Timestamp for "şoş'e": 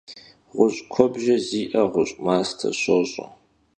2.81-3.25